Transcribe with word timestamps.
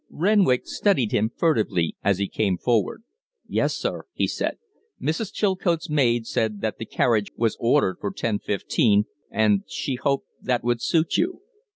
Renwick 0.09 0.63
studied 0.65 1.11
him 1.11 1.29
furtively 1.37 1.95
as 2.03 2.17
he 2.17 2.27
came 2.27 2.57
forward. 2.57 3.03
"Yes, 3.47 3.75
sir," 3.75 4.05
he 4.13 4.25
said. 4.25 4.57
"Mrs. 4.99 5.31
Chilcote's 5.31 5.91
maid 5.91 6.25
said 6.25 6.61
that 6.61 6.79
the 6.79 6.87
carriage 6.87 7.31
was 7.37 7.55
ordered 7.59 7.97
for 8.01 8.09
ten 8.11 8.39
fifteen, 8.39 9.05
and 9.29 9.61
she 9.67 9.93
hoped 9.93 10.25
that 10.41 10.63
would 10.63 10.81
suit 10.81 11.17
you." 11.17 11.41